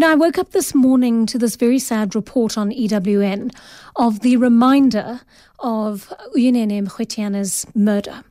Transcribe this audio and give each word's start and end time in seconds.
You 0.00 0.06
know, 0.06 0.12
I 0.12 0.16
woke 0.16 0.38
up 0.38 0.52
this 0.52 0.74
morning 0.74 1.26
to 1.26 1.36
this 1.36 1.56
very 1.56 1.78
sad 1.78 2.14
report 2.14 2.56
on 2.56 2.70
EWN 2.70 3.54
of 3.96 4.20
the 4.20 4.38
reminder 4.38 5.20
of 5.58 6.10
Uyinene 6.34 6.88
Mrwetyana's 6.88 7.66
murder. 7.74 8.24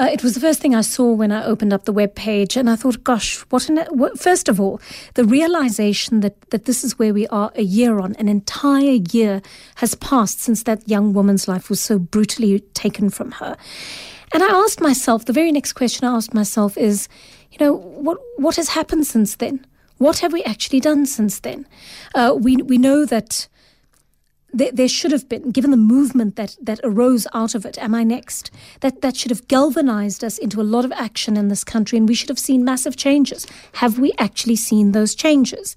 Uh, 0.00 0.08
it 0.10 0.22
was 0.22 0.32
the 0.32 0.40
first 0.40 0.60
thing 0.60 0.74
I 0.74 0.80
saw 0.80 1.12
when 1.12 1.30
I 1.30 1.44
opened 1.44 1.74
up 1.74 1.84
the 1.84 1.92
web 1.92 2.14
page, 2.14 2.56
and 2.56 2.70
I 2.70 2.76
thought, 2.76 3.04
"Gosh, 3.04 3.40
what 3.50 3.68
an!" 3.68 3.76
What, 3.90 4.18
first 4.18 4.48
of 4.48 4.58
all, 4.58 4.80
the 5.12 5.26
realization 5.26 6.20
that 6.20 6.40
that 6.48 6.64
this 6.64 6.82
is 6.82 6.98
where 6.98 7.12
we 7.12 7.26
are 7.26 7.52
a 7.56 7.62
year 7.62 7.98
on, 8.00 8.14
an 8.14 8.28
entire 8.28 8.98
year 9.12 9.42
has 9.74 9.94
passed 9.94 10.40
since 10.40 10.62
that 10.62 10.88
young 10.88 11.12
woman's 11.12 11.46
life 11.46 11.68
was 11.68 11.80
so 11.80 11.98
brutally 11.98 12.60
taken 12.72 13.10
from 13.10 13.32
her. 13.32 13.58
And 14.32 14.42
I 14.42 14.48
asked 14.48 14.80
myself, 14.80 15.26
the 15.26 15.34
very 15.34 15.52
next 15.52 15.74
question 15.74 16.08
I 16.08 16.16
asked 16.16 16.32
myself 16.32 16.78
is, 16.78 17.06
you 17.50 17.58
know, 17.58 17.74
what 17.74 18.16
what 18.38 18.56
has 18.56 18.70
happened 18.70 19.06
since 19.06 19.36
then? 19.36 19.66
What 20.02 20.18
have 20.18 20.32
we 20.32 20.42
actually 20.42 20.80
done 20.80 21.06
since 21.06 21.38
then? 21.38 21.64
Uh, 22.12 22.34
we 22.36 22.56
we 22.56 22.76
know 22.76 23.06
that 23.06 23.46
there, 24.52 24.72
there, 24.72 24.88
should 24.88 25.12
have 25.12 25.28
been, 25.28 25.50
given 25.50 25.70
the 25.70 25.76
movement 25.76 26.36
that, 26.36 26.56
that 26.60 26.80
arose 26.82 27.26
out 27.34 27.54
of 27.54 27.64
it, 27.64 27.78
am 27.78 27.94
I 27.94 28.04
next? 28.04 28.50
That, 28.80 29.02
that 29.02 29.16
should 29.16 29.30
have 29.30 29.46
galvanized 29.48 30.24
us 30.24 30.38
into 30.38 30.60
a 30.60 30.62
lot 30.62 30.84
of 30.84 30.92
action 30.92 31.36
in 31.36 31.48
this 31.48 31.64
country, 31.64 31.98
and 31.98 32.08
we 32.08 32.14
should 32.14 32.28
have 32.28 32.38
seen 32.38 32.64
massive 32.64 32.96
changes. 32.96 33.46
Have 33.74 33.98
we 33.98 34.12
actually 34.18 34.56
seen 34.56 34.92
those 34.92 35.14
changes? 35.14 35.76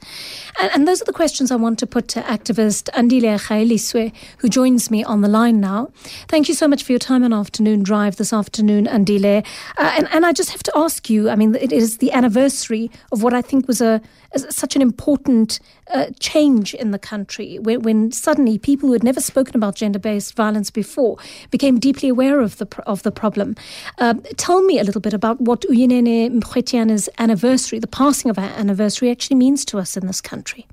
And, 0.59 0.71
and 0.73 0.88
those 0.88 1.01
are 1.01 1.05
the 1.05 1.13
questions 1.13 1.51
I 1.51 1.55
want 1.55 1.79
to 1.79 1.88
put 1.88 2.07
to 2.09 2.21
activist 2.21 2.89
Andile 2.93 3.39
Gaelesiwe, 3.39 4.13
who 4.39 4.49
joins 4.49 4.89
me 4.89 5.03
on 5.03 5.21
the 5.21 5.27
line 5.27 5.59
now. 5.59 5.91
Thank 6.27 6.48
you 6.48 6.55
so 6.55 6.67
much 6.67 6.84
for 6.84 6.91
your 6.91 6.99
time 6.99 7.23
on 7.23 7.34
Afternoon 7.34 7.84
Drive 7.84 8.15
this 8.15 8.34
afternoon, 8.34 8.85
Andile. 8.85 9.45
Uh, 9.77 9.93
and, 9.98 10.07
and 10.12 10.26
I 10.26 10.34
just 10.34 10.51
have 10.51 10.63
to 10.63 10.71
ask 10.76 11.09
you 11.09 11.26
I 11.29 11.35
mean, 11.35 11.55
it 11.55 11.71
is 11.71 11.98
the 11.98 12.12
anniversary 12.12 12.89
of 13.12 13.23
what 13.23 13.34
I 13.34 13.41
think 13.41 13.67
was 13.67 13.81
a, 13.81 14.01
such 14.49 14.76
an 14.76 14.81
important 14.81 15.59
uh, 15.91 16.07
change 16.20 16.73
in 16.73 16.91
the 16.91 16.99
country 16.99 17.59
when, 17.59 17.81
when, 17.81 18.12
suddenly 18.12 18.57
people 18.65 18.87
who 18.87 18.93
had 18.93 19.03
never 19.03 19.21
spoken 19.21 19.55
about 19.55 19.76
gender-based 19.76 20.35
violence 20.35 20.71
before 20.71 21.17
became 21.51 21.79
deeply 21.79 22.09
aware 22.09 22.40
of 22.41 22.57
the 22.57 22.67
of 22.87 23.03
the 23.03 23.12
problem. 23.12 23.55
Uh, 23.99 24.15
tell 24.37 24.62
me 24.63 24.79
a 24.79 24.84
little 24.84 25.01
bit 25.07 25.13
about 25.13 25.40
what 25.40 25.62
Uyinene 25.70 26.41
Mrwetyana's 26.41 27.07
anniversary, 27.20 27.77
the 27.79 27.95
passing 28.01 28.31
of 28.31 28.37
her 28.37 28.51
anniversary, 28.57 29.12
actually 29.12 29.35
means 29.35 29.65
to 29.65 29.77
us 29.77 29.95
in 29.95 30.07
this 30.07 30.20
country. 30.20 30.65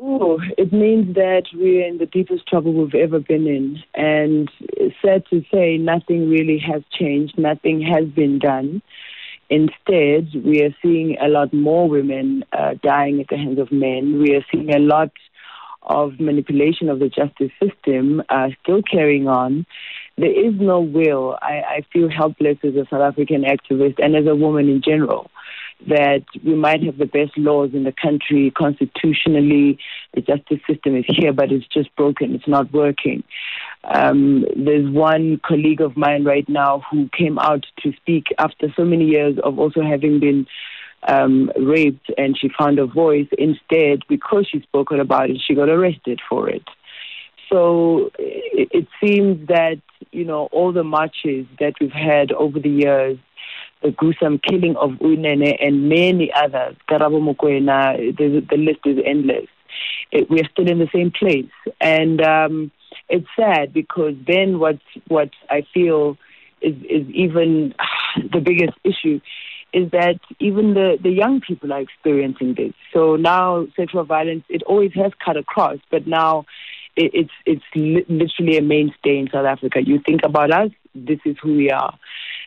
Oh, 0.00 0.40
it 0.58 0.72
means 0.72 1.14
that 1.14 1.44
we're 1.52 1.86
in 1.86 1.98
the 1.98 2.06
deepest 2.06 2.46
trouble 2.46 2.72
we've 2.72 2.94
ever 2.94 3.20
been 3.20 3.46
in. 3.46 3.82
And 3.94 4.50
sad 5.02 5.24
to 5.30 5.44
say, 5.52 5.76
nothing 5.76 6.30
really 6.30 6.58
has 6.58 6.82
changed. 6.98 7.38
Nothing 7.38 7.80
has 7.82 8.06
been 8.06 8.38
done. 8.38 8.82
Instead, 9.50 10.28
we 10.44 10.62
are 10.62 10.74
seeing 10.82 11.16
a 11.20 11.28
lot 11.28 11.52
more 11.52 11.88
women 11.88 12.44
uh, 12.52 12.74
dying 12.82 13.20
at 13.20 13.28
the 13.28 13.36
hands 13.36 13.58
of 13.58 13.70
men. 13.70 14.18
We 14.22 14.34
are 14.36 14.44
seeing 14.50 14.74
a 14.74 14.78
lot 14.78 15.12
of 15.84 16.18
manipulation 16.18 16.88
of 16.88 16.98
the 16.98 17.08
justice 17.08 17.50
system 17.62 18.22
uh, 18.28 18.48
still 18.62 18.82
carrying 18.82 19.28
on. 19.28 19.66
There 20.16 20.30
is 20.30 20.54
no 20.58 20.80
will. 20.80 21.36
I, 21.42 21.62
I 21.76 21.86
feel 21.92 22.08
helpless 22.08 22.58
as 22.62 22.74
a 22.74 22.86
South 22.90 23.02
African 23.02 23.42
activist 23.42 23.96
and 24.02 24.16
as 24.16 24.26
a 24.26 24.36
woman 24.36 24.68
in 24.68 24.80
general 24.82 25.30
that 25.88 26.24
we 26.44 26.54
might 26.54 26.82
have 26.82 26.98
the 26.98 27.06
best 27.06 27.36
laws 27.36 27.70
in 27.74 27.84
the 27.84 27.92
country 27.92 28.52
constitutionally. 28.56 29.78
The 30.14 30.22
justice 30.22 30.60
system 30.68 30.96
is 30.96 31.04
here, 31.08 31.32
but 31.32 31.52
it's 31.52 31.66
just 31.66 31.94
broken. 31.96 32.34
It's 32.34 32.48
not 32.48 32.72
working. 32.72 33.24
Um, 33.84 34.46
there's 34.56 34.88
one 34.88 35.40
colleague 35.44 35.80
of 35.80 35.96
mine 35.96 36.24
right 36.24 36.48
now 36.48 36.82
who 36.90 37.08
came 37.16 37.38
out 37.38 37.66
to 37.82 37.92
speak 37.96 38.26
after 38.38 38.72
so 38.76 38.84
many 38.84 39.04
years 39.04 39.36
of 39.42 39.58
also 39.58 39.82
having 39.82 40.20
been 40.20 40.46
um, 41.06 41.50
raped, 41.56 42.10
and 42.16 42.36
she 42.38 42.50
found 42.58 42.78
a 42.78 42.86
voice. 42.86 43.28
Instead, 43.38 44.02
because 44.08 44.46
she 44.50 44.60
spoke 44.60 44.90
about 44.90 45.30
it, 45.30 45.40
she 45.46 45.54
got 45.54 45.68
arrested 45.68 46.20
for 46.28 46.48
it. 46.48 46.64
So 47.50 48.10
it, 48.18 48.68
it 48.72 48.88
seems 49.02 49.48
that 49.48 49.80
you 50.12 50.24
know 50.24 50.48
all 50.52 50.72
the 50.72 50.84
marches 50.84 51.46
that 51.60 51.74
we've 51.80 51.90
had 51.90 52.32
over 52.32 52.58
the 52.58 52.70
years 52.70 53.18
the 53.84 53.90
gruesome 53.90 54.38
killing 54.38 54.74
of 54.76 54.92
Uyinene 54.92 55.56
and 55.60 55.88
many 55.90 56.32
others, 56.32 56.74
Karabo 56.88 57.20
Mokoena, 57.20 58.16
the, 58.16 58.44
the 58.50 58.56
list 58.56 58.80
is 58.86 58.98
endless. 59.04 59.46
It, 60.10 60.30
we're 60.30 60.48
still 60.50 60.68
in 60.68 60.78
the 60.78 60.88
same 60.92 61.12
place. 61.12 61.50
And 61.80 62.22
um, 62.22 62.72
it's 63.10 63.26
sad 63.38 63.74
because 63.74 64.14
then 64.26 64.58
what, 64.58 64.78
what 65.08 65.30
I 65.50 65.66
feel 65.74 66.16
is, 66.62 66.74
is 66.88 67.06
even 67.10 67.74
the 68.32 68.40
biggest 68.40 68.78
issue 68.84 69.20
is 69.74 69.90
that 69.90 70.20
even 70.38 70.74
the, 70.74 70.96
the 71.02 71.10
young 71.10 71.40
people 71.40 71.72
are 71.72 71.80
experiencing 71.80 72.54
this. 72.54 72.72
So 72.92 73.16
now 73.16 73.66
sexual 73.76 74.04
violence, 74.04 74.44
it 74.48 74.62
always 74.62 74.92
has 74.94 75.12
cut 75.22 75.36
across, 75.36 75.78
but 75.90 76.06
now 76.06 76.46
it, 76.94 77.10
it's, 77.12 77.30
it's 77.44 77.64
li- 77.74 78.06
literally 78.08 78.56
a 78.56 78.62
mainstay 78.62 79.18
in 79.18 79.28
South 79.32 79.46
Africa. 79.46 79.80
You 79.84 79.98
think 80.06 80.20
about 80.24 80.52
us, 80.52 80.70
this 80.94 81.18
is 81.24 81.36
who 81.42 81.54
we 81.56 81.70
are. 81.70 81.98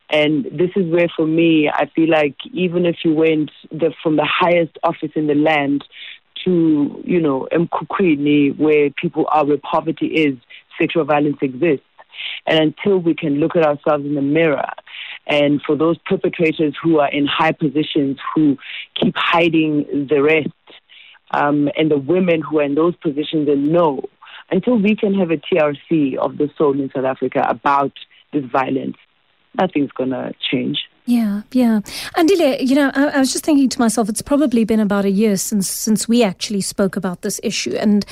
And 0.10 0.46
this 0.46 0.70
is 0.78 0.90
where, 0.90 1.10
for 1.14 1.28
me, 1.28 1.70
I 1.70 1.88
feel 1.94 2.10
like 2.10 2.38
even 2.54 2.86
if 2.86 2.96
you 3.04 3.14
went 3.14 3.52
the, 3.72 3.94
from 4.02 4.16
the 4.16 4.26
highest 4.26 4.78
office 4.82 5.12
in 5.16 5.28
the 5.28 5.36
land 5.36 5.84
to, 6.46 7.02
you 7.04 7.20
know, 7.20 7.46
eMkhukhwini, 7.52 8.58
where 8.58 8.90
people 8.92 9.26
are, 9.30 9.46
where 9.46 9.58
poverty 9.58 10.08
is, 10.08 10.38
sexual 10.80 11.04
violence 11.04 11.38
exists. 11.42 11.84
And 12.46 12.60
until 12.60 13.00
we 13.00 13.16
can 13.16 13.42
look 13.42 13.58
at 13.58 13.66
ourselves 13.66 14.06
in 14.06 14.16
the 14.16 14.22
mirror, 14.22 14.70
and 15.28 15.62
for 15.62 15.76
those 15.76 15.98
perpetrators 16.06 16.74
who 16.82 17.00
are 17.00 17.12
in 17.12 17.26
high 17.26 17.52
positions 17.52 18.18
who 18.34 18.58
keep 18.96 19.14
hiding 19.16 20.08
the 20.10 20.22
rest, 20.22 20.50
um, 21.32 21.70
and 21.78 21.92
the 21.92 21.98
women 21.98 22.42
who 22.42 22.60
are 22.60 22.64
in 22.64 22.76
those 22.76 22.96
positions 22.96 23.50
and 23.50 23.72
know, 23.72 24.04
until 24.50 24.80
we 24.80 24.96
can 24.96 25.14
have 25.14 25.30
a 25.30 25.38
TRC 25.38 26.16
of 26.16 26.38
the 26.38 26.50
soul 26.58 26.80
in 26.80 26.90
South 26.96 27.04
Africa 27.04 27.46
about 27.50 27.92
this 28.32 28.46
violence, 28.46 28.96
nothing's 29.60 29.92
going 29.92 30.12
to 30.12 30.34
change. 30.50 30.80
Yeah, 31.08 31.44
yeah. 31.54 31.80
And 32.18 32.30
Andile, 32.30 32.58
you 32.60 32.76
know, 32.76 32.92
I, 32.94 33.06
I, 33.06 33.20
was 33.20 33.32
just 33.32 33.46
thinking 33.46 33.70
to 33.70 33.80
myself, 33.80 34.10
it's 34.10 34.22
probably 34.22 34.66
been 34.66 34.82
about 34.82 35.06
a 35.06 35.10
year 35.10 35.38
since 35.38 35.70
since 35.70 36.06
we 36.06 36.22
actually 36.22 36.60
spoke 36.60 36.98
about 36.98 37.22
this 37.22 37.40
issue, 37.44 37.76
and 37.76 38.06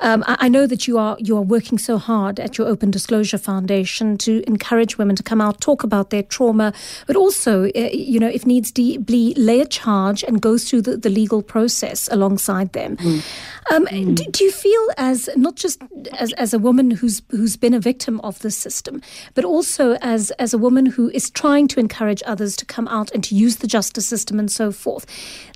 um, 0.00 0.24
I, 0.26 0.36
I, 0.40 0.48
know 0.48 0.66
that 0.66 0.88
you 0.88 0.98
are 0.98 1.16
you 1.20 1.36
are 1.36 1.42
working 1.42 1.78
so 1.78 1.96
hard 1.96 2.40
at 2.40 2.58
your 2.58 2.66
Open 2.66 2.90
Disclosure 2.90 3.38
Foundation 3.38 4.18
to 4.18 4.42
encourage 4.48 4.98
women 4.98 5.14
to 5.14 5.22
come 5.22 5.40
out, 5.40 5.60
talk 5.60 5.84
about 5.84 6.10
their 6.10 6.24
trauma, 6.24 6.72
but 7.06 7.14
also, 7.14 7.66
uh, 7.66 7.90
you 7.92 8.18
know, 8.18 8.28
if 8.28 8.44
needs 8.44 8.72
be, 8.72 9.34
lay 9.36 9.60
a 9.60 9.66
charge 9.66 10.24
and 10.24 10.42
go 10.42 10.58
through 10.58 10.82
the, 10.82 10.96
the 10.96 11.08
legal 11.08 11.42
process 11.42 12.08
alongside 12.10 12.72
them. 12.72 12.96
Mm. 12.96 13.22
Um, 13.70 13.86
mm. 13.86 14.14
do, 14.16 14.24
do, 14.24 14.42
you 14.42 14.50
feel 14.50 14.88
as 14.96 15.28
not 15.36 15.54
just 15.54 15.80
as, 16.18 16.32
as 16.32 16.52
a 16.52 16.58
woman 16.58 16.90
who's 16.90 17.22
who's 17.30 17.56
been 17.56 17.74
a 17.74 17.80
victim 17.80 18.20
of 18.22 18.40
this 18.40 18.56
system, 18.56 19.00
but 19.34 19.44
also 19.44 19.92
as 20.00 20.32
as 20.32 20.52
a 20.52 20.58
woman 20.58 20.86
who 20.86 21.10
is 21.10 21.30
trying 21.30 21.68
to 21.68 21.78
encourage 21.78 22.22
others 22.26 22.39
others 22.40 22.56
to 22.56 22.64
come 22.64 22.88
out 22.88 23.10
and 23.12 23.22
to 23.24 23.34
use 23.34 23.56
the 23.56 23.66
justice 23.66 24.08
system 24.08 24.38
and 24.38 24.50
so 24.50 24.72
forth, 24.72 25.04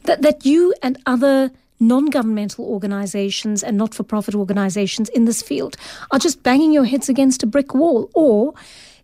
that, 0.04 0.20
that 0.22 0.44
you 0.44 0.74
and 0.82 0.98
other 1.06 1.50
non 1.80 2.06
governmental 2.06 2.66
organizations 2.66 3.62
and 3.62 3.76
not 3.76 3.94
for 3.94 4.02
profit 4.02 4.34
organizations 4.34 5.08
in 5.10 5.24
this 5.24 5.42
field 5.42 5.76
are 6.10 6.18
just 6.18 6.42
banging 6.42 6.72
your 6.72 6.84
heads 6.84 7.08
against 7.08 7.42
a 7.42 7.46
brick 7.46 7.74
wall? 7.74 8.10
Or 8.14 8.52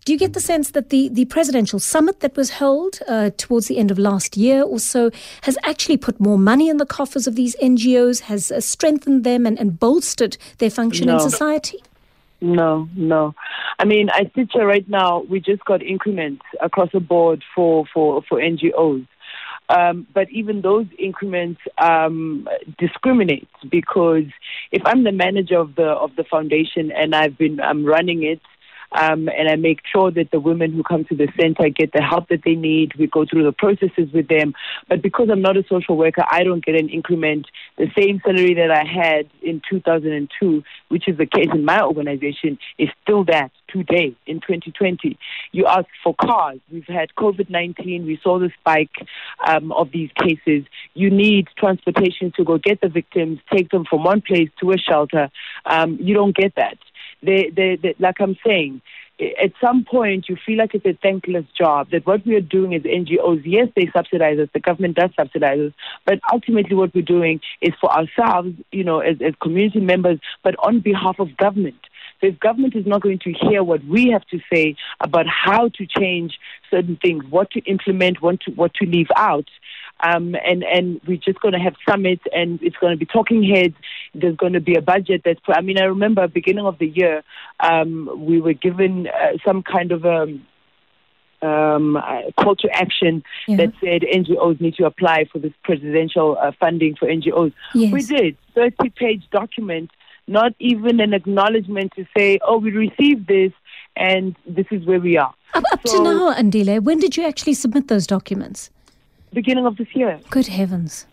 do 0.04 0.12
you 0.12 0.18
get 0.18 0.34
the 0.34 0.40
sense 0.40 0.70
that 0.70 0.90
the, 0.90 1.08
the 1.08 1.24
presidential 1.26 1.78
summit 1.78 2.20
that 2.20 2.36
was 2.36 2.50
held 2.50 3.00
uh, 3.08 3.30
towards 3.36 3.66
the 3.66 3.78
end 3.78 3.90
of 3.90 3.98
last 3.98 4.36
year 4.36 4.62
or 4.62 4.78
so 4.78 5.10
has 5.42 5.58
actually 5.64 5.96
put 5.96 6.20
more 6.20 6.38
money 6.38 6.68
in 6.68 6.76
the 6.76 6.86
coffers 6.86 7.26
of 7.26 7.34
these 7.34 7.56
NGOs, 7.56 8.20
has 8.20 8.50
uh, 8.52 8.60
strengthened 8.60 9.24
them 9.24 9.46
and, 9.46 9.58
and 9.58 9.78
bolstered 9.78 10.36
their 10.58 10.70
function 10.70 11.06
no. 11.06 11.14
in 11.14 11.20
society? 11.20 11.82
No, 12.40 12.88
no. 12.96 13.34
I 13.80 13.86
mean, 13.86 14.10
I 14.10 14.30
sit 14.34 14.50
here 14.52 14.66
right 14.66 14.86
now. 14.90 15.20
We 15.20 15.40
just 15.40 15.64
got 15.64 15.82
increments 15.82 16.42
across 16.60 16.90
the 16.92 17.00
board 17.00 17.42
for 17.54 17.86
for 17.94 18.22
for 18.28 18.38
NGOs. 18.38 19.06
Um, 19.70 20.06
but 20.12 20.28
even 20.30 20.60
those 20.60 20.84
increments 20.98 21.62
um, 21.78 22.46
discriminate 22.76 23.48
because 23.70 24.24
if 24.70 24.82
I'm 24.84 25.04
the 25.04 25.12
manager 25.12 25.58
of 25.58 25.76
the 25.76 25.86
of 25.86 26.14
the 26.16 26.24
foundation 26.24 26.92
and 26.92 27.14
I've 27.14 27.38
been 27.38 27.58
I'm 27.58 27.86
running 27.86 28.22
it 28.22 28.42
um, 28.92 29.28
and 29.28 29.48
I 29.48 29.56
make 29.56 29.80
sure 29.92 30.10
that 30.10 30.30
the 30.30 30.40
women 30.40 30.72
who 30.72 30.82
come 30.82 31.04
to 31.06 31.14
the 31.14 31.28
center 31.38 31.68
get 31.68 31.92
the 31.92 32.02
help 32.02 32.28
that 32.28 32.42
they 32.44 32.54
need. 32.54 32.94
We 32.98 33.06
go 33.06 33.24
through 33.24 33.44
the 33.44 33.52
processes 33.52 34.12
with 34.12 34.28
them. 34.28 34.54
But 34.88 35.02
because 35.02 35.28
I'm 35.30 35.42
not 35.42 35.56
a 35.56 35.64
social 35.68 35.96
worker, 35.96 36.24
I 36.30 36.42
don't 36.42 36.64
get 36.64 36.74
an 36.74 36.88
increment. 36.88 37.46
The 37.78 37.90
same 37.96 38.20
salary 38.24 38.54
that 38.54 38.70
I 38.70 38.84
had 38.84 39.28
in 39.42 39.62
2002, 39.68 40.62
which 40.88 41.08
is 41.08 41.18
the 41.18 41.26
case 41.26 41.48
in 41.52 41.64
my 41.64 41.82
organization, 41.82 42.58
is 42.78 42.88
still 43.02 43.24
that 43.24 43.50
today 43.68 44.14
in 44.26 44.40
2020. 44.40 45.18
You 45.52 45.66
ask 45.66 45.86
for 46.02 46.14
cars. 46.14 46.58
We've 46.70 46.84
had 46.86 47.10
COVID 47.16 47.50
19. 47.50 48.06
We 48.06 48.18
saw 48.22 48.38
the 48.38 48.50
spike 48.60 49.06
um, 49.46 49.72
of 49.72 49.92
these 49.92 50.10
cases. 50.16 50.64
You 50.94 51.10
need 51.10 51.48
transportation 51.56 52.32
to 52.36 52.44
go 52.44 52.58
get 52.58 52.80
the 52.80 52.88
victims, 52.88 53.38
take 53.52 53.70
them 53.70 53.84
from 53.88 54.04
one 54.04 54.20
place 54.20 54.50
to 54.60 54.72
a 54.72 54.78
shelter. 54.78 55.30
Um, 55.64 55.98
you 56.00 56.14
don't 56.14 56.34
get 56.34 56.54
that. 56.56 56.78
They, 57.22 57.50
they, 57.54 57.76
they, 57.76 57.94
like 57.98 58.20
I'm 58.20 58.36
saying, 58.44 58.80
at 59.20 59.52
some 59.60 59.84
point 59.84 60.28
you 60.28 60.36
feel 60.46 60.58
like 60.58 60.74
it's 60.74 60.86
a 60.86 60.98
thankless 61.02 61.44
job. 61.56 61.90
That 61.90 62.06
what 62.06 62.24
we 62.24 62.34
are 62.36 62.40
doing 62.40 62.74
as 62.74 62.82
NGOs, 62.82 63.42
yes, 63.44 63.68
they 63.76 63.90
subsidize 63.94 64.38
us, 64.38 64.48
the 64.52 64.60
government 64.60 64.96
does 64.96 65.10
subsidize 65.18 65.60
us, 65.60 65.72
but 66.06 66.20
ultimately 66.32 66.76
what 66.76 66.94
we're 66.94 67.02
doing 67.02 67.40
is 67.60 67.74
for 67.80 67.90
ourselves, 67.92 68.54
you 68.72 68.84
know, 68.84 69.00
as, 69.00 69.16
as 69.20 69.34
community 69.42 69.80
members, 69.80 70.18
but 70.42 70.54
on 70.58 70.80
behalf 70.80 71.18
of 71.18 71.36
government. 71.36 71.80
So 72.20 72.26
if 72.28 72.38
government 72.38 72.76
is 72.76 72.86
not 72.86 73.00
going 73.00 73.18
to 73.20 73.32
hear 73.32 73.62
what 73.62 73.84
we 73.84 74.10
have 74.10 74.26
to 74.26 74.40
say 74.52 74.76
about 75.00 75.26
how 75.26 75.68
to 75.68 75.86
change 75.86 76.38
certain 76.70 76.96
things, 77.00 77.24
what 77.30 77.50
to 77.52 77.60
implement, 77.60 78.20
what 78.20 78.40
to, 78.42 78.50
what 78.52 78.74
to 78.74 78.86
leave 78.86 79.08
out, 79.16 79.48
um, 80.02 80.34
and 80.44 80.62
and 80.64 81.00
we're 81.06 81.16
just 81.16 81.40
going 81.40 81.52
to 81.52 81.60
have 81.60 81.74
summits 81.88 82.22
and 82.32 82.62
it's 82.62 82.76
going 82.76 82.92
to 82.92 82.96
be 82.96 83.06
talking 83.06 83.42
heads. 83.42 83.74
There's 84.14 84.36
going 84.36 84.54
to 84.54 84.60
be 84.60 84.74
a 84.74 84.82
budget 84.82 85.22
that's. 85.24 85.40
I 85.48 85.60
mean, 85.60 85.78
I 85.78 85.84
remember 85.84 86.26
beginning 86.28 86.66
of 86.66 86.78
the 86.78 86.86
year, 86.86 87.22
um, 87.60 88.10
we 88.16 88.40
were 88.40 88.52
given 88.52 89.08
uh, 89.08 89.38
some 89.44 89.62
kind 89.62 89.92
of 89.92 90.04
a. 90.04 90.38
Um, 91.42 91.96
uh, 91.96 92.20
call 92.38 92.54
to 92.56 92.68
action 92.70 93.22
yeah. 93.48 93.56
that 93.56 93.72
said 93.82 94.02
NGOs 94.02 94.60
need 94.60 94.74
to 94.74 94.84
apply 94.84 95.24
for 95.32 95.38
this 95.38 95.54
presidential 95.64 96.36
uh, 96.38 96.52
funding 96.60 96.96
for 96.96 97.08
NGOs. 97.08 97.54
Yes. 97.74 97.92
We 97.94 98.02
did 98.02 98.36
30 98.54 98.90
page 98.90 99.22
document, 99.32 99.90
not 100.26 100.52
even 100.58 101.00
an 101.00 101.14
acknowledgement 101.14 101.94
to 101.96 102.04
say, 102.14 102.40
oh, 102.46 102.58
we 102.58 102.72
received 102.72 103.26
this 103.26 103.52
and 103.96 104.36
this 104.46 104.66
is 104.70 104.84
where 104.84 105.00
we 105.00 105.16
are. 105.16 105.32
Up, 105.54 105.64
up 105.72 105.80
so, 105.86 105.96
to 105.96 106.04
now, 106.04 106.34
Andile, 106.34 106.80
when 106.80 106.98
did 106.98 107.16
you 107.16 107.24
actually 107.24 107.54
submit 107.54 107.88
those 107.88 108.06
documents? 108.06 108.70
Beginning 109.32 109.66
of 109.66 109.76
this 109.76 109.88
year. 109.94 110.20
Good 110.30 110.46
heavens. 110.46 111.06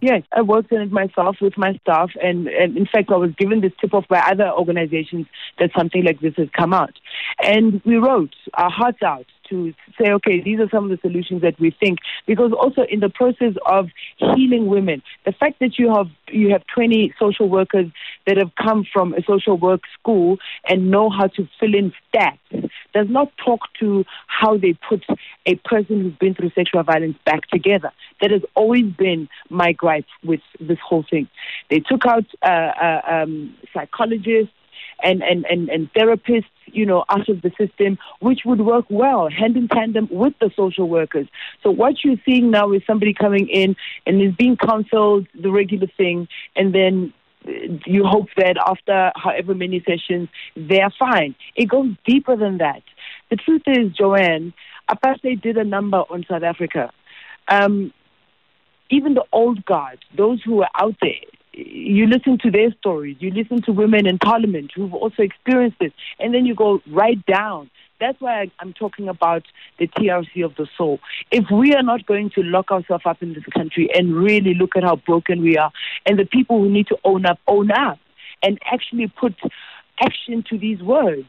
Yes, 0.00 0.22
I 0.32 0.42
worked 0.42 0.72
on 0.72 0.82
it 0.82 0.92
myself 0.92 1.36
with 1.40 1.56
my 1.56 1.74
staff, 1.82 2.10
and, 2.22 2.48
and, 2.48 2.76
in 2.76 2.86
fact, 2.86 3.10
I 3.10 3.16
was 3.16 3.32
given 3.38 3.62
this 3.62 3.72
tip 3.80 3.94
off 3.94 4.06
by 4.08 4.18
other 4.18 4.50
organizations 4.50 5.26
that 5.58 5.70
something 5.76 6.04
like 6.04 6.20
this 6.20 6.34
has 6.36 6.48
come 6.52 6.74
out. 6.74 6.92
And 7.42 7.80
we 7.84 7.96
wrote 7.96 8.34
our 8.54 8.70
hearts 8.70 9.02
out 9.02 9.26
to 9.48 9.74
say, 9.98 10.10
okay, 10.12 10.40
these 10.40 10.60
are 10.60 10.68
some 10.70 10.84
of 10.84 10.90
the 10.90 10.98
solutions 11.00 11.42
that 11.42 11.58
we 11.58 11.70
think. 11.70 11.98
Because 12.26 12.52
also 12.52 12.82
in 12.82 13.00
the 13.00 13.08
process 13.08 13.54
of 13.66 13.88
healing 14.16 14.66
women, 14.66 15.02
the 15.24 15.32
fact 15.32 15.60
that 15.60 15.78
you 15.78 15.92
have 15.94 16.08
you 16.28 16.50
have 16.50 16.62
20 16.74 17.14
social 17.18 17.48
workers 17.48 17.86
that 18.26 18.36
have 18.36 18.50
come 18.56 18.84
from 18.92 19.14
a 19.14 19.22
social 19.22 19.56
work 19.56 19.82
school 19.98 20.38
and 20.68 20.90
know 20.90 21.10
how 21.10 21.26
to 21.28 21.48
fill 21.60 21.74
in 21.74 21.92
stats 22.12 22.70
does 22.94 23.06
not 23.08 23.30
talk 23.44 23.60
to 23.78 24.04
how 24.26 24.56
they 24.56 24.74
put 24.88 25.04
a 25.44 25.54
person 25.56 26.00
who's 26.00 26.14
been 26.14 26.34
through 26.34 26.50
sexual 26.54 26.82
violence 26.82 27.16
back 27.24 27.46
together. 27.48 27.92
That 28.20 28.30
has 28.30 28.42
always 28.54 28.86
been 28.86 29.28
my 29.50 29.72
gripe 29.72 30.06
with 30.24 30.40
this 30.58 30.78
whole 30.86 31.04
thing. 31.08 31.28
They 31.70 31.80
took 31.80 32.06
out 32.06 32.24
uh, 32.42 32.48
uh, 32.48 33.00
um, 33.06 33.54
psychologists 33.72 34.52
and, 35.02 35.22
and, 35.22 35.44
and, 35.46 35.68
and 35.68 35.92
therapists, 35.92 36.44
you 36.66 36.86
know, 36.86 37.04
out 37.08 37.28
of 37.28 37.42
the 37.42 37.50
system, 37.58 37.98
which 38.20 38.40
would 38.44 38.60
work 38.60 38.86
well 38.88 39.28
hand 39.28 39.56
in 39.56 39.68
tandem 39.68 40.08
with 40.10 40.34
the 40.40 40.50
social 40.56 40.88
workers. 40.88 41.28
So 41.62 41.70
what 41.70 42.04
you're 42.04 42.20
seeing 42.24 42.50
now 42.50 42.72
is 42.72 42.82
somebody 42.86 43.14
coming 43.14 43.48
in 43.48 43.76
and 44.06 44.20
is 44.20 44.34
being 44.34 44.56
counseled, 44.56 45.26
the 45.40 45.50
regular 45.50 45.88
thing, 45.96 46.28
and 46.54 46.74
then 46.74 47.12
uh, 47.46 47.50
you 47.86 48.04
hope 48.04 48.28
that 48.36 48.56
after 48.66 49.12
however 49.16 49.54
many 49.54 49.82
sessions, 49.86 50.28
they're 50.56 50.92
fine. 50.98 51.34
It 51.54 51.66
goes 51.66 51.90
deeper 52.06 52.36
than 52.36 52.58
that. 52.58 52.82
The 53.30 53.36
truth 53.36 53.62
is, 53.66 53.92
Joanne, 53.92 54.52
apartheid 54.90 55.42
did 55.42 55.56
a 55.56 55.64
number 55.64 55.98
on 55.98 56.24
South 56.28 56.42
Africa. 56.42 56.92
Um, 57.48 57.92
even 58.90 59.14
the 59.14 59.24
old 59.32 59.64
guard, 59.64 60.04
those 60.16 60.42
who 60.42 60.56
were 60.56 60.68
out 60.74 60.94
there, 61.00 61.12
you 61.56 62.06
listen 62.06 62.38
to 62.38 62.50
their 62.50 62.70
stories, 62.78 63.16
you 63.18 63.30
listen 63.30 63.62
to 63.62 63.72
women 63.72 64.06
in 64.06 64.18
parliament 64.18 64.72
who've 64.74 64.92
also 64.92 65.22
experienced 65.22 65.78
this, 65.80 65.92
and 66.20 66.34
then 66.34 66.44
you 66.44 66.54
go 66.54 66.82
right 66.90 67.24
down. 67.26 67.70
That's 67.98 68.20
why 68.20 68.50
I'm 68.60 68.74
talking 68.74 69.08
about 69.08 69.44
the 69.78 69.88
TRC 69.88 70.44
of 70.44 70.54
the 70.56 70.68
soul. 70.76 71.00
If 71.30 71.50
we 71.50 71.72
are 71.72 71.82
not 71.82 72.04
going 72.04 72.28
to 72.34 72.42
lock 72.42 72.70
ourselves 72.70 73.04
up 73.06 73.22
in 73.22 73.32
this 73.32 73.44
country 73.44 73.88
and 73.94 74.14
really 74.14 74.52
look 74.52 74.76
at 74.76 74.84
how 74.84 74.96
broken 74.96 75.40
we 75.40 75.56
are, 75.56 75.72
and 76.04 76.18
the 76.18 76.26
people 76.26 76.60
who 76.60 76.68
need 76.68 76.88
to 76.88 76.98
own 77.04 77.24
up, 77.24 77.38
own 77.46 77.70
up, 77.70 77.98
and 78.42 78.58
actually 78.70 79.06
put 79.08 79.34
action 79.98 80.44
to 80.50 80.58
these 80.58 80.82
words, 80.82 81.24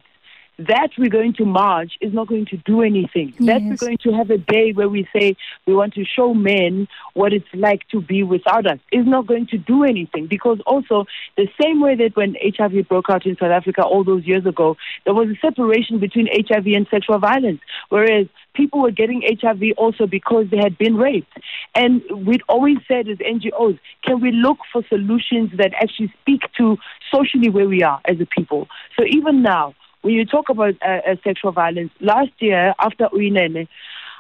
that 0.60 0.90
we're 0.98 1.10
going 1.10 1.34
to 1.34 1.46
march 1.46 1.94
is 2.02 2.14
not 2.14 2.28
going 2.28 2.46
to 2.48 2.58
do 2.58 2.82
anything. 2.82 3.34
Yes. 3.38 3.62
That 3.62 3.70
we're 3.70 3.76
going 3.76 3.98
to 4.00 4.12
have 4.14 4.30
a 4.32 4.38
day 4.38 4.72
where 4.72 4.90
we 4.90 5.08
say 5.14 5.36
we 5.66 5.76
want 5.76 5.94
to 5.94 6.04
show 6.04 6.34
men 6.34 6.88
what 7.14 7.34
it's 7.34 7.48
like 7.54 7.88
to 7.90 8.02
be 8.02 8.24
without 8.24 8.66
us 8.66 8.80
is 8.92 9.06
not 9.06 9.28
going 9.28 9.48
to 9.48 9.58
do 9.58 9.84
anything 9.84 10.28
because 10.28 10.60
also 10.66 11.06
the 11.36 11.48
same 11.62 11.80
way 11.80 11.96
that 11.96 12.16
when 12.16 12.36
HIV 12.42 12.88
broke 12.88 13.10
out 13.10 13.26
in 13.26 13.38
South 13.38 13.52
Africa 13.52 13.84
all 13.84 14.04
those 14.04 14.26
years 14.26 14.46
ago, 14.46 14.78
there 15.06 15.14
was 15.14 15.30
a 15.30 15.36
separation 15.40 16.00
between 16.00 16.28
HIV 16.28 16.66
and 16.68 16.88
sexual 16.90 17.20
violence, 17.20 17.62
whereas 17.90 18.28
people 18.54 18.82
were 18.82 18.92
getting 18.92 19.22
HIV 19.40 19.62
also 19.78 20.08
because 20.08 20.48
they 20.50 20.58
had 20.58 20.78
been 20.78 20.98
raped. 20.98 21.38
And 21.76 22.02
we'd 22.26 22.42
always 22.50 22.78
said 22.88 23.08
as 23.08 23.18
NGOs, 23.20 23.80
can 24.04 24.20
we 24.20 24.32
look 24.32 24.58
for 24.74 24.84
solutions 24.90 25.52
that 25.58 25.74
actually 25.80 26.12
speak 26.22 26.42
to 26.58 26.78
socially 27.14 27.50
where 27.50 27.68
we 27.68 27.84
are 27.84 28.02
as 28.06 28.20
a 28.20 28.26
people? 28.26 28.68
So 28.98 29.06
even 29.06 29.44
now, 29.44 29.76
when 30.08 30.16
you 30.16 30.26
talk 30.26 30.48
about 30.48 30.74
uh, 30.82 31.02
uh, 31.06 31.16
sexual 31.22 31.52
violence, 31.52 31.92
last 32.00 32.32
year 32.40 32.74
after 32.80 33.10
Uyinene, 33.14 33.68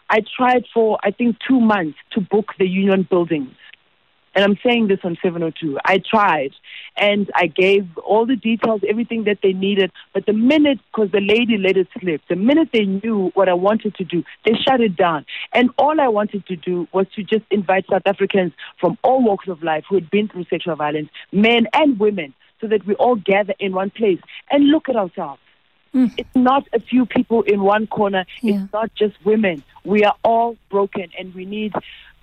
I 0.10 0.22
tried 0.36 0.66
for 0.74 1.00
I 1.02 1.12
think 1.12 1.38
two 1.48 1.62
months 1.62 1.98
to 2.12 2.20
book 2.20 2.52
the 2.60 2.68
union 2.68 3.08
buildings. 3.10 3.56
And 4.36 4.44
I'm 4.44 4.60
saying 4.66 4.90
this 4.90 5.00
on 5.06 5.18
702. 5.24 5.80
I 5.86 6.00
tried 6.00 6.52
and 6.98 7.32
I 7.34 7.48
gave 7.48 7.88
all 8.00 8.26
the 8.26 8.36
details, 8.36 8.82
everything 8.86 9.24
that 9.24 9.38
they 9.42 9.54
needed. 9.54 9.94
But 10.14 10.26
the 10.26 10.34
minute, 10.34 10.80
because 10.92 11.10
the 11.12 11.22
lady 11.22 11.58
let 11.58 11.78
it 11.78 11.88
slip, 11.98 12.20
the 12.28 12.36
minute 12.36 12.72
they 12.74 12.84
knew 12.84 13.32
what 13.34 13.48
I 13.48 13.54
wanted 13.54 13.96
to 13.96 14.04
do, 14.04 14.26
they 14.46 14.56
shut 14.56 14.82
it 14.82 14.98
down. 14.98 15.26
And 15.54 15.70
all 15.78 16.02
I 16.02 16.10
wanted 16.10 16.46
to 16.48 16.58
do 16.58 16.86
was 16.92 17.08
to 17.16 17.24
just 17.24 17.46
invite 17.50 17.86
South 17.90 18.06
Africans 18.06 18.52
from 18.78 18.98
all 19.04 19.24
walks 19.24 19.48
of 19.48 19.64
life 19.64 19.86
who 19.88 19.96
had 19.96 20.12
been 20.12 20.28
through 20.28 20.48
sexual 20.50 20.76
violence, 20.76 21.08
men 21.32 21.68
and 21.72 21.98
women, 21.98 22.34
so 22.60 22.68
that 22.68 22.86
we 22.86 22.94
all 22.96 23.16
gather 23.16 23.54
in 23.58 23.72
one 23.72 23.90
place 23.90 24.20
and 24.52 24.66
look 24.66 24.90
at 24.90 24.98
ourselves. 24.98 25.40
Mm. 25.94 26.14
It's 26.18 26.36
not 26.36 26.68
a 26.74 26.80
few 26.80 27.06
people 27.06 27.44
in 27.44 27.62
one 27.62 27.88
corner. 27.88 28.26
Yeah. 28.42 28.64
It's 28.64 28.74
not 28.74 28.94
just 28.96 29.16
women. 29.26 29.64
We 29.84 30.04
are 30.04 30.16
all 30.24 30.58
broken, 30.70 31.10
and 31.18 31.34
we 31.34 31.46
need 31.46 31.74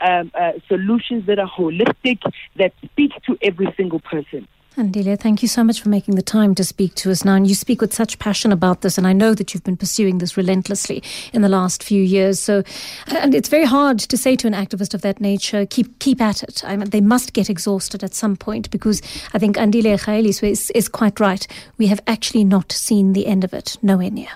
um, 0.01 0.31
uh, 0.35 0.53
solutions 0.69 1.27
that 1.27 1.39
are 1.39 1.49
holistic, 1.49 2.21
that 2.57 2.73
speak 2.85 3.13
to 3.27 3.39
every 3.43 3.73
single 3.77 4.01
person. 4.01 4.47
Andile, 4.77 5.17
thank 5.17 5.41
you 5.41 5.47
so 5.47 5.63
much 5.63 5.81
for 5.81 5.89
making 5.89 6.17
the 6.17 6.23
time 6.23 6.53
to 6.57 6.65
speak 6.65 6.97
to 6.97 7.13
us 7.13 7.25
now. 7.25 7.37
And 7.37 7.47
you 7.47 7.55
speak 7.55 7.81
with 7.81 7.95
such 7.95 8.19
passion 8.19 8.51
about 8.51 8.81
this, 8.81 8.99
and 8.99 9.07
I 9.07 9.13
know 9.13 9.33
that 9.33 9.55
you've 9.55 9.63
been 9.63 9.77
pursuing 9.77 10.19
this 10.19 10.37
relentlessly 10.37 11.01
in 11.33 11.43
the 11.43 11.49
last 11.49 11.81
few 11.81 12.03
years. 12.03 12.41
So, 12.41 12.65
and 13.07 13.37
it's 13.37 13.49
very 13.49 13.67
hard 13.67 14.01
to 14.01 14.17
say 14.17 14.35
to 14.35 14.49
an 14.49 14.53
activist 14.53 14.93
of 14.93 15.03
that 15.03 15.21
nature, 15.21 15.65
keep 15.65 16.01
keep 16.01 16.21
at 16.21 16.43
it. 16.43 16.65
I 16.65 16.77
mean, 16.77 16.91
they 16.91 17.01
must 17.01 17.35
get 17.35 17.49
exhausted 17.49 18.03
at 18.03 18.15
some 18.15 18.35
point 18.37 18.69
because 18.73 19.01
I 19.33 19.39
think 19.39 19.57
Andile 19.57 19.97
Gaelesiwe 19.97 20.51
is, 20.51 20.71
is 20.71 20.89
quite 20.89 21.21
right. 21.21 21.47
We 21.79 21.87
have 21.87 22.01
actually 22.09 22.43
not 22.43 22.73
seen 22.73 23.13
the 23.13 23.27
end 23.27 23.45
of 23.45 23.55
it, 23.55 23.79
nowhere 23.81 24.11
near. 24.11 24.29